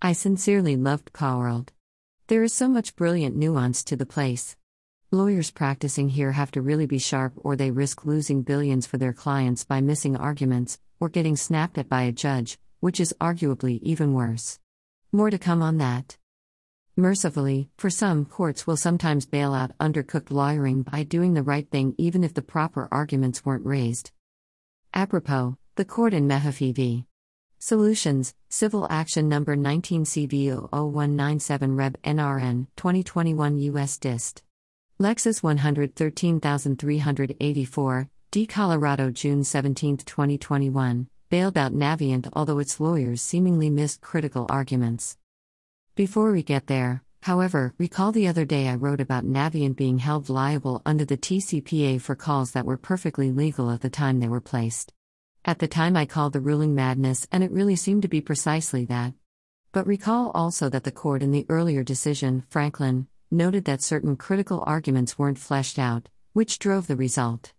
[0.00, 1.72] I sincerely loved World.
[2.28, 4.56] There is so much brilliant nuance to the place.
[5.10, 9.12] Lawyers practicing here have to really be sharp or they risk losing billions for their
[9.12, 14.14] clients by missing arguments, or getting snapped at by a judge, which is arguably even
[14.14, 14.60] worse.
[15.10, 16.16] More to come on that.
[16.96, 21.96] Mercifully, for some, courts will sometimes bail out undercooked lawyering by doing the right thing
[21.98, 24.12] even if the proper arguments weren't raised.
[24.94, 27.04] Apropos, the court in Mehaffey v.
[27.60, 34.44] Solutions, Civil Action Number 19 CV00197 Reb NRN 2021 US Dist.
[35.00, 38.46] LEXIS 113384, D.
[38.46, 45.18] Colorado June 17, 2021, bailed out Navient although its lawyers seemingly missed critical arguments.
[45.96, 50.28] Before we get there, however, recall the other day I wrote about Navient being held
[50.28, 54.40] liable under the TCPA for calls that were perfectly legal at the time they were
[54.40, 54.92] placed.
[55.48, 58.84] At the time, I called the ruling madness, and it really seemed to be precisely
[58.84, 59.14] that.
[59.72, 64.62] But recall also that the court in the earlier decision, Franklin, noted that certain critical
[64.66, 67.54] arguments weren't fleshed out, which drove the result.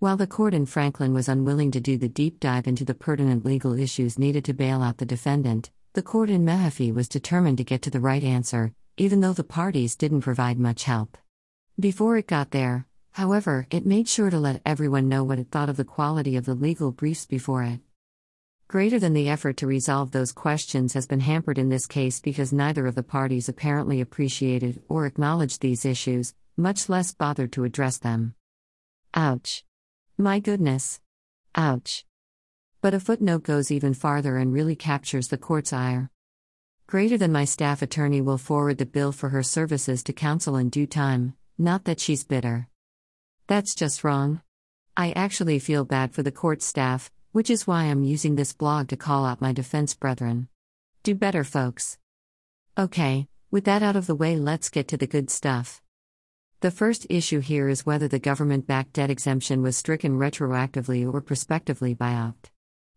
[0.00, 3.44] While the court in Franklin was unwilling to do the deep dive into the pertinent
[3.44, 7.64] legal issues needed to bail out the defendant, the court in Mehaffey was determined to
[7.64, 11.16] get to the right answer, even though the parties didn't provide much help.
[11.78, 15.68] Before it got there, However, it made sure to let everyone know what it thought
[15.68, 17.78] of the quality of the legal briefs before it.
[18.66, 22.52] Greater than the effort to resolve those questions has been hampered in this case because
[22.52, 27.98] neither of the parties apparently appreciated or acknowledged these issues, much less bothered to address
[27.98, 28.34] them.
[29.14, 29.64] Ouch.
[30.18, 31.00] My goodness.
[31.54, 32.04] Ouch.
[32.80, 36.10] But a footnote goes even farther and really captures the court's ire.
[36.88, 40.68] Greater than my staff attorney will forward the bill for her services to counsel in
[40.68, 42.68] due time, not that she's bitter.
[43.46, 44.40] That's just wrong.
[44.96, 48.88] I actually feel bad for the court staff, which is why I'm using this blog
[48.88, 50.48] to call out my defense brethren.
[51.02, 51.98] Do better, folks.
[52.78, 55.82] Okay, with that out of the way, let's get to the good stuff.
[56.60, 61.20] The first issue here is whether the government backed debt exemption was stricken retroactively or
[61.20, 62.50] prospectively by opt.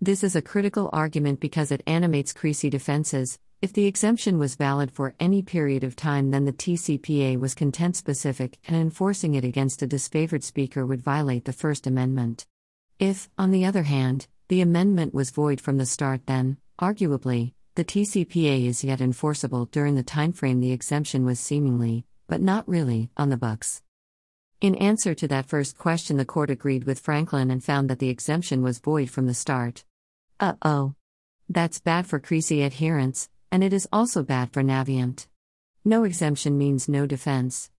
[0.00, 4.90] This is a critical argument because it animates Creasy defenses, if the exemption was valid
[4.90, 9.82] for any period of time, then the TCPA was content specific, and enforcing it against
[9.82, 12.46] a disfavored speaker would violate the First Amendment.
[12.98, 17.84] If, on the other hand, the amendment was void from the start, then, arguably, the
[17.84, 23.28] TCPA is yet enforceable during the timeframe the exemption was seemingly, but not really, on
[23.28, 23.82] the books.
[24.62, 28.08] In answer to that first question, the court agreed with Franklin and found that the
[28.08, 29.84] exemption was void from the start.
[30.38, 30.94] Uh oh.
[31.48, 35.26] That's bad for Creasy adherents, and it is also bad for Navient.
[35.84, 37.70] No exemption means no defense.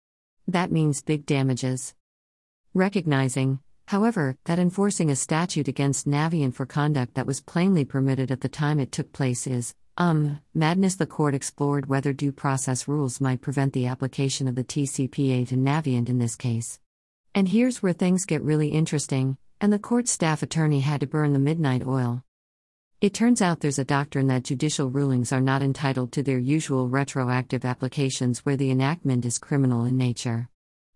[0.47, 1.93] That means big damages.
[2.73, 8.41] Recognizing, however, that enforcing a statute against Navient for conduct that was plainly permitted at
[8.41, 10.95] the time it took place is, um, madness.
[10.95, 15.55] The court explored whether due process rules might prevent the application of the TCPA to
[15.55, 16.79] Navient in this case.
[17.35, 21.33] And here's where things get really interesting, and the court staff attorney had to burn
[21.33, 22.23] the midnight oil.
[23.01, 26.87] It turns out there's a doctrine that judicial rulings are not entitled to their usual
[26.87, 30.49] retroactive applications where the enactment is criminal in nature.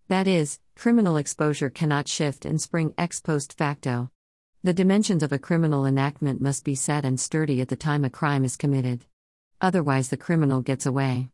[0.06, 4.12] That is, criminal exposure cannot shift and spring ex post facto.
[4.62, 8.10] The dimensions of a criminal enactment must be set and sturdy at the time a
[8.10, 9.04] crime is committed.
[9.60, 11.30] Otherwise, the criminal gets away.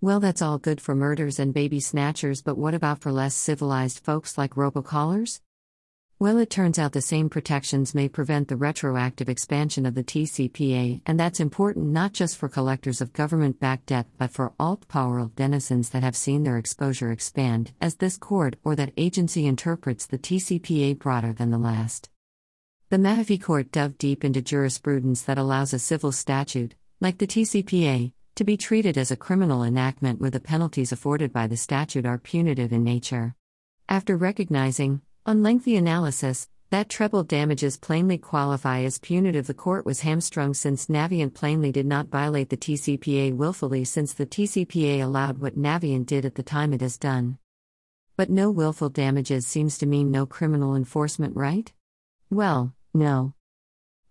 [0.00, 3.98] Well, that's all good for murders and baby snatchers, but what about for less civilized
[3.98, 5.40] folks like robocallers?
[6.20, 11.00] Well, it turns out the same protections may prevent the retroactive expansion of the TCPA,
[11.06, 15.30] and that's important not just for collectors of government backed debt but for alt power
[15.36, 20.18] denizens that have seen their exposure expand, as this court or that agency interprets the
[20.18, 22.10] TCPA broader than the last.
[22.90, 28.12] The Mehaffey Court dove deep into jurisprudence that allows a civil statute, like the TCPA,
[28.34, 32.18] to be treated as a criminal enactment where the penalties afforded by the statute are
[32.18, 33.36] punitive in nature.
[33.88, 39.46] After recognizing, on lengthy analysis, that treble damages plainly qualify as punitive.
[39.46, 44.24] The court was hamstrung since Navient plainly did not violate the TCPA willfully, since the
[44.24, 47.36] TCPA allowed what Navient did at the time it has done.
[48.16, 51.70] But no willful damages seems to mean no criminal enforcement, right?
[52.30, 53.34] Well, no.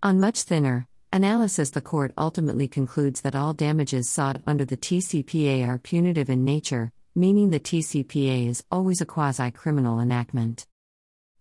[0.03, 5.67] On much thinner analysis, the court ultimately concludes that all damages sought under the TCPA
[5.67, 10.67] are punitive in nature, meaning the TCPA is always a quasi criminal enactment.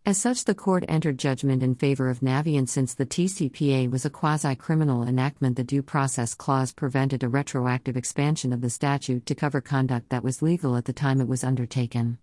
[0.06, 4.10] As such, the court entered judgment in favor of Navient since the TCPA was a
[4.10, 5.56] quasi criminal enactment.
[5.56, 10.22] The Due Process Clause prevented a retroactive expansion of the statute to cover conduct that
[10.22, 12.18] was legal at the time it was undertaken.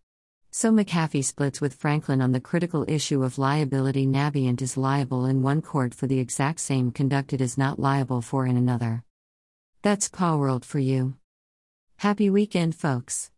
[0.50, 4.08] So Mehaffey splits with Franklin on the critical issue of liability.
[4.08, 8.22] Navient is liable in one court for the exact same conduct it is not liable
[8.22, 9.04] for in another.
[9.82, 11.16] That's Paw World for you.
[11.98, 13.33] Happy weekend, folks.